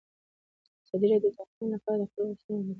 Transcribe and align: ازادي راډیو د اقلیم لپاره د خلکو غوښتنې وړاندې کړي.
ازادي 0.85 1.05
راډیو 1.11 1.31
د 1.33 1.35
اقلیم 1.43 1.67
لپاره 1.75 1.97
د 1.99 2.01
خلکو 2.09 2.27
غوښتنې 2.29 2.51
وړاندې 2.51 2.67
کړي. 2.67 2.69